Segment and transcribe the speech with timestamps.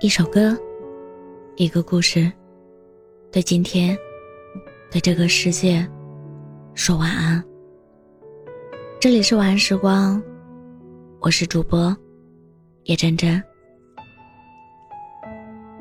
[0.00, 0.56] 一首歌，
[1.56, 2.30] 一个故事，
[3.30, 3.96] 对今天，
[4.90, 5.88] 对这个世界，
[6.74, 7.42] 说晚安。
[9.00, 10.22] 这里是晚安时光，
[11.20, 11.96] 我是主播
[12.84, 13.42] 叶真真。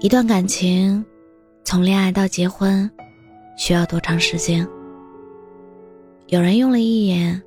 [0.00, 1.04] 一段感情，
[1.64, 2.90] 从恋爱到结婚，
[3.56, 4.66] 需要多长时间？
[6.28, 7.40] 有人用了一眼，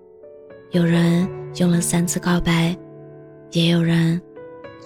[0.71, 2.75] 有人用了三次告白，
[3.52, 4.21] 也有人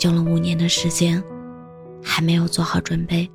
[0.04, 1.24] 用了五年的时间。
[2.04, 3.30] 还没有做好准备。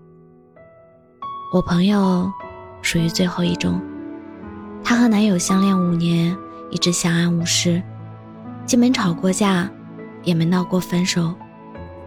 [1.52, 2.28] 我朋友
[2.82, 3.80] 属于最后一种，
[4.82, 6.36] 她和男友相恋五年，
[6.70, 7.80] 一直相安无事，
[8.64, 9.70] 既没吵过架，
[10.24, 11.32] 也没闹过分手，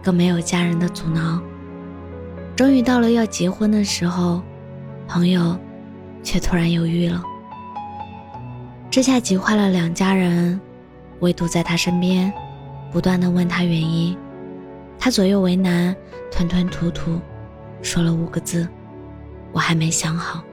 [0.02, 1.40] 更没有家人的阻挠。
[2.54, 4.42] 终于到了要结婚的时候，
[5.08, 5.58] 朋友
[6.22, 7.22] 却突然犹豫了。
[8.90, 10.60] 这下急坏了两家人，
[11.20, 12.30] 唯独在他身边，
[12.92, 14.14] 不断的问他原因。
[15.02, 15.96] 他左右为难，
[16.30, 17.18] 吞吞吐吐，
[17.80, 18.68] 说了五个字
[19.50, 20.44] ：“我还没想好。”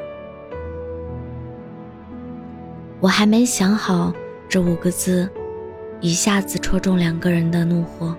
[3.02, 4.14] 我还没想好
[4.48, 5.30] 这五个字，
[6.00, 8.16] 一下子戳中两个人的怒火。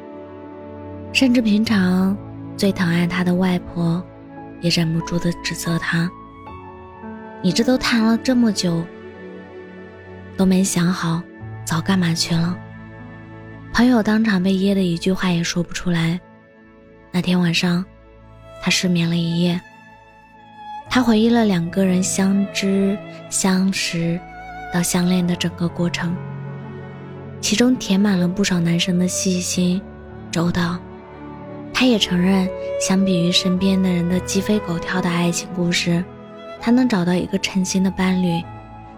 [1.15, 2.15] 甚至平常
[2.59, 4.05] 最疼爱他的外婆，
[4.61, 6.11] 也忍不住的指责他
[7.43, 8.85] ：“你这都谈了这么久，
[10.37, 11.23] 都没想好，
[11.65, 12.55] 早干嘛去了？”
[13.79, 16.19] 朋友当场被噎得一句话也说不出来。
[17.13, 17.85] 那天晚上，
[18.61, 19.61] 他失眠了一夜。
[20.91, 22.99] 他回忆了两个人相知、
[23.31, 24.19] 相识
[24.75, 26.13] 到相恋的整个过程，
[27.41, 29.81] 其中填满了不少男生的细心、
[30.29, 30.77] 周到。
[31.73, 32.49] 他也承认，
[32.81, 36.05] 相比于身边的人的鸡飞狗跳的爱情故事，
[36.61, 38.43] 他能找到一个称心的伴侣，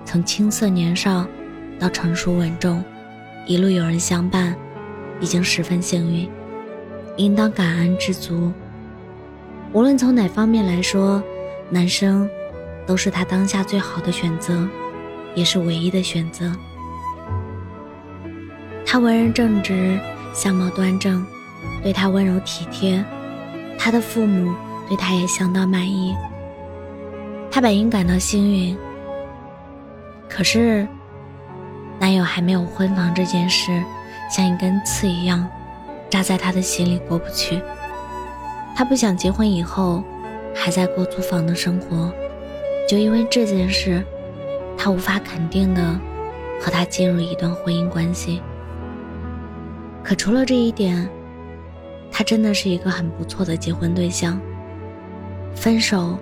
[0.07, 1.27] 从青涩年少
[1.79, 2.83] 到成熟稳重，
[3.45, 4.57] 一路有人相伴。
[5.21, 6.29] 已经十分幸运，
[7.17, 8.53] 应当感恩知足。
[9.73, 11.23] 无论从哪方面来说，
[11.69, 12.29] 男生
[12.87, 14.67] 都是他当下最好的选择，
[15.35, 16.51] 也是唯一的选择。
[18.85, 19.99] 他为人正直，
[20.35, 21.25] 相貌端正，
[21.83, 23.05] 对他温柔体贴，
[23.79, 24.53] 他的父母
[24.89, 26.15] 对他也相当满意。
[27.51, 28.77] 他本应感到幸运，
[30.29, 30.89] 可是
[32.01, 33.71] 男友还没有婚房这件事。
[34.31, 35.47] 像一根刺一样
[36.09, 37.61] 扎在他的心里过不去。
[38.77, 40.03] 他不想结婚以后
[40.55, 42.11] 还在过租房的生活，
[42.89, 44.03] 就因为这件事，
[44.79, 45.83] 他无法肯定的
[46.61, 48.41] 和他进入一段婚姻关系。
[50.03, 51.09] 可除了这一点，
[52.11, 54.41] 他真的是一个很不错的结婚对象。
[55.55, 56.17] 分手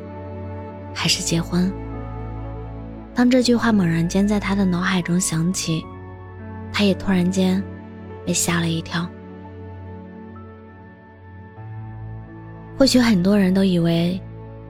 [0.94, 1.70] 还是结婚？
[3.14, 5.84] 当这句话猛然间在他的脑海中响起，
[6.72, 7.62] 他也突然间。
[8.28, 9.08] 被吓了一跳。
[12.76, 14.20] 或许很多人都以为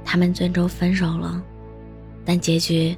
[0.04, 1.42] 他们最终分手了，
[2.24, 2.96] 但结局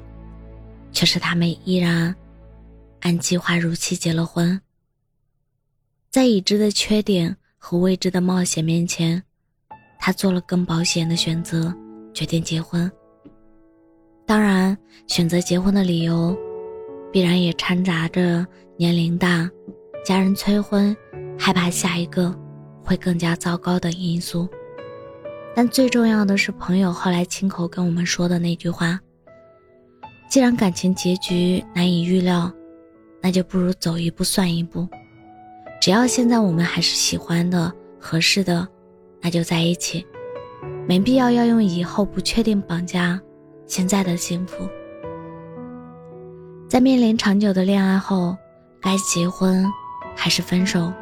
[0.91, 2.15] 却是他们依然
[2.99, 4.61] 按计划如期结了婚。
[6.11, 9.21] 在已知的缺点和未知的冒险面前，
[9.99, 11.75] 他做了更保险的选择，
[12.13, 12.89] 决定结婚。
[14.27, 14.77] 当然，
[15.07, 16.37] 选择结婚的理由，
[17.11, 18.45] 必然也掺杂着
[18.77, 19.49] 年龄大。
[20.03, 20.95] 家人催婚，
[21.37, 22.33] 害怕下一个
[22.83, 24.47] 会更加糟糕的因素。
[25.55, 28.99] 但最重要的是，朋友后来亲口跟我们说的那句话
[30.29, 32.51] ：“既然感情结局难以预料，
[33.21, 34.87] 那就不如走一步算一步。
[35.81, 38.67] 只要现在我们还是喜欢的、合适的，
[39.21, 40.05] 那就在一起，
[40.87, 43.19] 没必要要用以后不确定绑架
[43.67, 44.67] 现在的幸福。”
[46.69, 48.37] 在面临长久的恋爱后，
[48.81, 49.69] 该结婚。
[50.15, 50.93] 还是分手，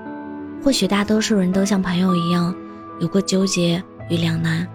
[0.64, 2.56] 或许大多数人都像朋友一样，
[3.00, 4.68] 有过纠结与两难，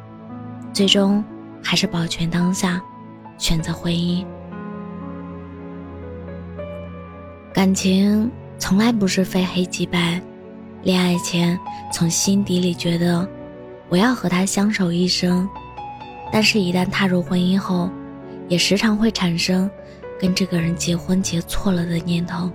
[0.72, 1.24] 最终
[1.62, 2.80] 还是保全当下，
[3.38, 4.24] 选择婚姻。
[7.52, 10.20] 感情从来不是非黑即白，
[10.82, 11.58] 恋爱前
[11.92, 13.26] 从心底里觉得
[13.88, 15.48] 我要和他相守一生，
[16.32, 17.88] 但是，一旦踏入婚姻后，
[18.48, 19.70] 也时常会产生
[20.18, 22.50] 跟这个人结婚结错了的念头。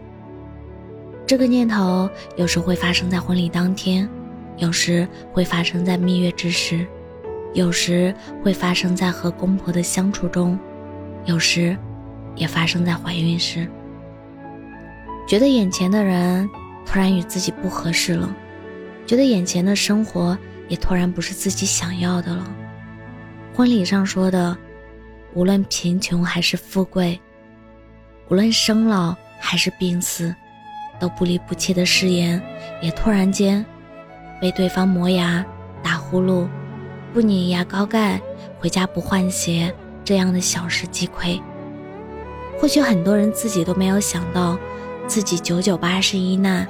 [1.29, 4.09] 这个念头有时会发生在婚礼当天，
[4.57, 6.83] 有时会发生在蜜月之时，
[7.53, 8.11] 有时
[8.43, 10.57] 会发生在和公婆的相处中，
[11.25, 11.77] 有时
[12.35, 13.69] 也发生在怀孕时。
[15.27, 16.49] 觉得眼前的人
[16.83, 18.35] 突然与自己不合适了，
[19.05, 20.35] 觉得眼前的生活
[20.67, 22.51] 也突然不是自己想要的了。
[23.53, 24.57] 婚礼上说的，
[25.35, 27.21] 无论贫穷还是富贵，
[28.29, 30.33] 无论生老还是病死。
[30.99, 32.41] 都不离不弃的誓言，
[32.81, 33.65] 也突然间
[34.41, 35.45] 被对方磨牙、
[35.81, 36.47] 打呼噜、
[37.13, 38.19] 不拧牙膏盖、
[38.59, 39.73] 回家不换鞋
[40.03, 41.41] 这样的小事击溃。
[42.59, 44.57] 或许很多人自己都没有想到，
[45.07, 46.67] 自己九九八十一难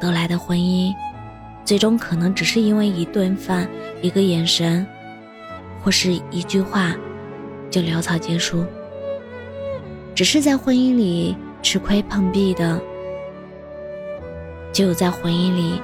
[0.00, 0.92] 得来的婚姻，
[1.64, 3.68] 最终可能只是因为一顿饭、
[4.00, 4.84] 一个眼神，
[5.80, 6.92] 或是一句话，
[7.70, 8.64] 就潦草结束。
[10.14, 12.82] 只是在婚姻里吃亏碰壁的，
[14.72, 15.80] 就有在婚姻里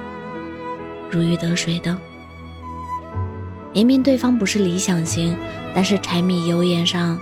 [1.09, 1.95] 如鱼得水的。
[3.71, 5.37] 明明对方不是理想型，
[5.75, 7.17] 但是柴米油盐上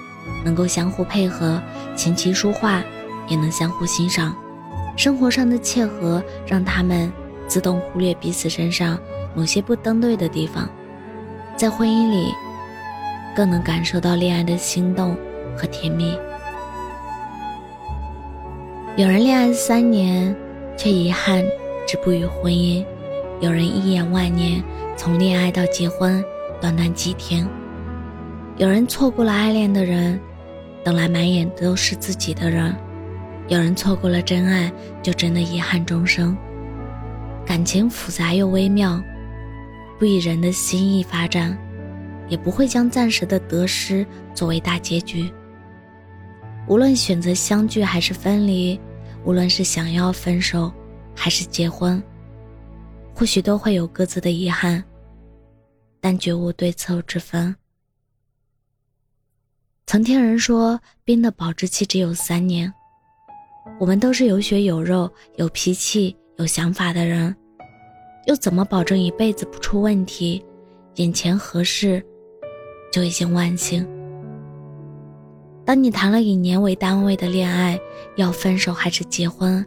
[0.45, 1.61] 能够相互配合，
[1.95, 2.81] 琴棋书画
[3.27, 4.33] 也能相互欣赏，
[4.95, 7.11] 生活上的契合让他们
[7.47, 8.97] 自动忽略彼此身上
[9.35, 10.69] 某些不登对的地方，
[11.57, 12.33] 在婚姻里
[13.35, 15.17] 更能感受到恋爱的心动
[15.57, 16.17] 和甜蜜。
[18.95, 20.35] 有人恋爱三年，
[20.77, 21.43] 却遗憾
[21.87, 22.85] 止步于婚姻；
[23.41, 24.63] 有人一眼万年，
[24.95, 26.23] 从恋爱到结婚
[26.61, 27.45] 短短几天；
[28.57, 30.19] 有人错过了爱恋的人，
[30.83, 32.71] 等来满眼都是自己的人；
[33.47, 34.71] 有人错过了真爱，
[35.01, 36.37] 就真的遗憾终生。
[37.45, 39.01] 感情复杂又微妙，
[39.97, 41.57] 不以人的心意发展，
[42.27, 45.31] 也不会将暂时的得失作为大结局。
[46.67, 48.77] 无论选择相聚还是分离，
[49.27, 50.71] 无论是想要分手
[51.13, 52.01] 还是结婚，
[53.13, 54.81] 或许都会有各自的遗憾，
[55.99, 57.53] 但绝无对错之分。
[59.85, 62.73] 曾听人说，冰的保质期只有三年。
[63.81, 67.35] 我们都是有血有肉、有脾气、有想法的人，
[68.27, 70.41] 又怎么保证一辈子不出问题？
[70.95, 72.01] 眼前合适，
[72.93, 73.85] 就已经万幸。
[75.67, 77.77] 当你谈了以年为单位的恋爱，
[78.15, 79.65] 要分手还是结婚，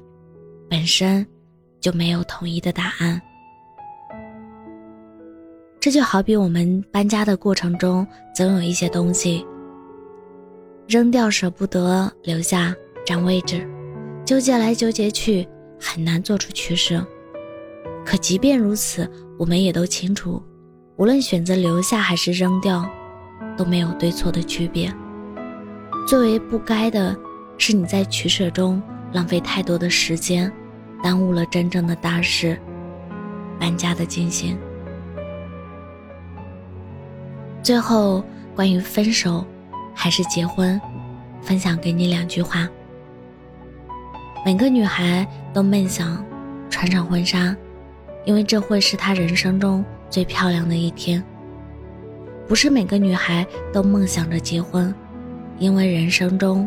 [0.67, 1.27] 本身
[1.79, 3.21] 就没有统一的答案。
[5.79, 9.45] 这就好比我们搬家的过程中，总有一些东西
[10.89, 12.75] 扔掉舍不得，留下
[13.05, 13.69] 占位置，
[14.25, 15.47] 纠结来纠结去，
[15.79, 17.07] 很难做出取舍。
[18.07, 19.07] 可即便如此，
[19.39, 20.43] 我们也都清楚，
[20.97, 22.89] 无论选择留下还是扔掉，
[23.55, 24.91] 都没有对错的区别。
[26.07, 27.17] 最为不该的
[27.57, 28.83] 是，你在取舍中
[29.13, 30.51] 浪费太多的时间，
[31.03, 32.59] 耽误了真正的大事——
[33.61, 34.59] 搬家的进行。
[37.63, 38.25] 最后，
[38.57, 39.47] 关于分手
[39.95, 40.81] 还是结婚，
[41.43, 42.69] 分享给你两句话：
[44.45, 46.25] 每个女孩都梦想
[46.69, 47.55] 穿上婚纱，
[48.25, 51.23] 因为这会是她人生中最漂亮的一天。
[52.49, 54.93] 不是每个女孩都梦想着结婚。
[55.61, 56.67] 因为人生中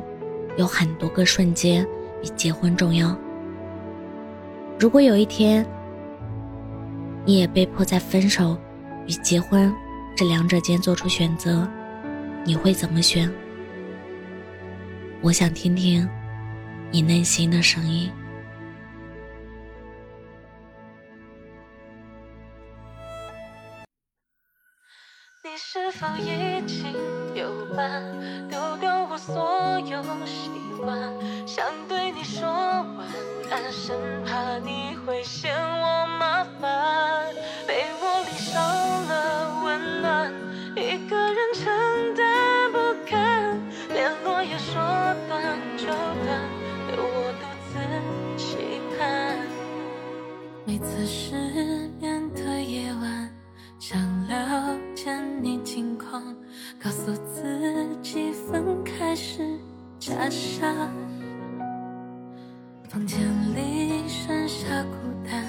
[0.56, 1.86] 有很多个瞬间
[2.22, 3.18] 比结婚重要。
[4.80, 5.66] 如果有一天
[7.26, 8.56] 你也被迫在分手
[9.08, 9.74] 与结婚
[10.16, 11.68] 这两者间做出选择，
[12.46, 13.30] 你会怎么选？
[15.22, 16.08] 我想听听
[16.92, 18.12] 你内心的声音。
[25.44, 26.94] 你是否已经
[27.34, 28.23] 有伴？
[29.34, 30.96] 所有习惯，
[31.48, 33.08] 想对你说晚
[33.50, 37.34] 安，生怕你会嫌我麻烦。
[37.68, 40.32] 被窝里少了温暖，
[40.76, 41.66] 一个人承
[42.14, 42.78] 担不
[43.10, 44.76] 堪，联络也说
[45.28, 46.40] 断就断，
[46.92, 47.44] 留我独
[47.74, 47.74] 自
[48.38, 49.36] 期盼。
[50.64, 51.34] 每次失
[52.00, 53.34] 眠的夜晚，
[53.86, 54.00] 想
[54.30, 56.24] 了解你近况，
[56.82, 59.14] 告诉自己分开。
[59.14, 59.44] 是
[60.00, 60.90] 假象，
[62.88, 63.20] 房间
[63.54, 64.96] 里剩下孤
[65.30, 65.44] 单，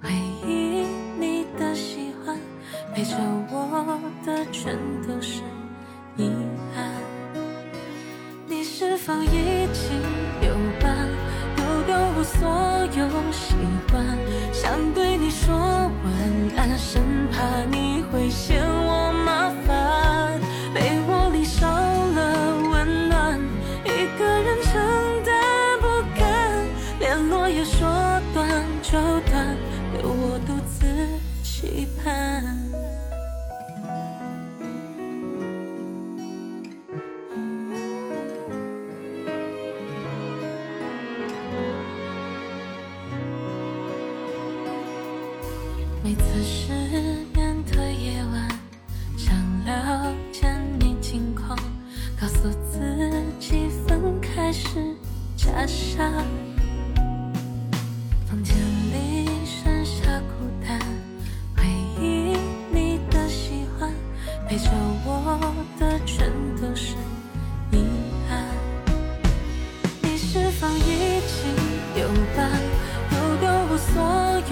[0.00, 0.10] 回
[0.46, 0.86] 忆
[1.18, 2.38] 你的喜欢，
[2.94, 3.16] 陪着
[3.50, 5.42] 我的全都是
[6.16, 6.30] 遗
[6.72, 6.88] 憾。
[8.46, 10.05] 你是否已经，
[12.26, 12.48] 所
[12.98, 13.54] 有习
[13.88, 14.04] 惯，
[14.52, 16.12] 想对你说晚
[16.56, 20.40] 安，生怕你会嫌我麻烦。
[20.74, 23.38] 被窝里少了温暖，
[23.84, 24.74] 一个人承
[25.24, 25.86] 担，不
[26.18, 26.66] 甘
[26.98, 27.88] 连落叶说
[28.34, 28.98] 断就
[29.30, 29.56] 断，
[29.96, 30.84] 留我独自
[31.44, 32.42] 期盼。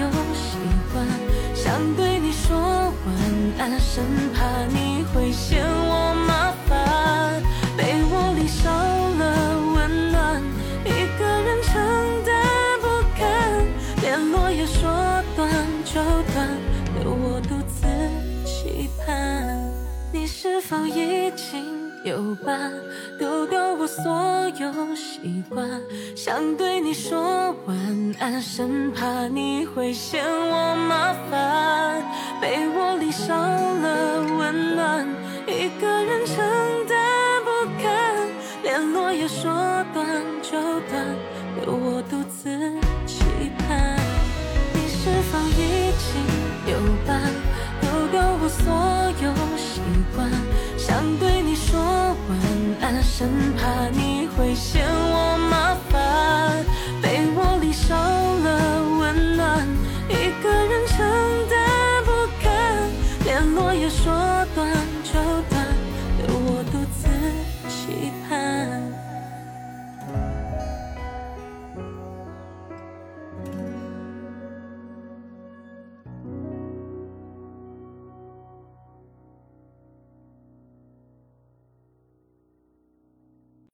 [0.04, 0.58] 有习
[0.92, 1.06] 惯？
[1.54, 3.14] 想对你说晚
[3.58, 7.42] 安，生怕你会嫌我麻烦。
[7.76, 10.42] 被窝里少了温暖，
[10.84, 11.72] 一个人承
[12.24, 12.34] 担
[12.80, 12.86] 不
[13.18, 13.22] 堪，
[14.02, 14.90] 联络也说
[15.34, 15.50] 断
[15.84, 16.00] 就
[16.32, 16.48] 断，
[17.00, 17.86] 留我独自
[18.44, 19.58] 期盼。
[20.12, 22.70] 你是否已经有伴，
[23.18, 25.66] 丢掉我所有习惯？
[26.14, 32.04] 想对你说晚安，生怕你会嫌我麻烦。
[32.42, 35.08] 被窝里少了温暖，
[35.46, 36.36] 一个人承
[36.86, 38.28] 担不堪，
[38.62, 39.50] 联络也说
[39.94, 40.06] 断
[40.42, 41.06] 就断，
[41.62, 42.50] 留我独自
[43.06, 43.24] 期
[43.66, 43.96] 盼。
[44.74, 47.22] 你是否已经有伴，
[47.80, 48.70] 丢掉我所
[49.24, 49.80] 有习
[50.14, 50.30] 惯？
[50.76, 51.40] 想对
[53.16, 56.66] 生怕你会嫌我麻烦，
[57.00, 59.64] 被窝里少了温暖，
[60.08, 60.98] 一个人承
[61.48, 62.10] 担不
[62.42, 62.90] 堪，
[63.24, 64.23] 连落叶说。